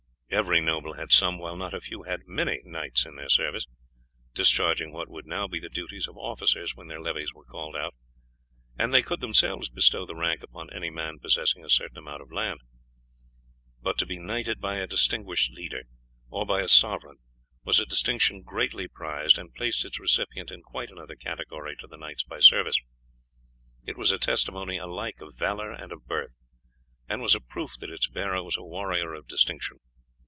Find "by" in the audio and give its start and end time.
14.61-14.77, 16.45-16.61, 22.23-22.39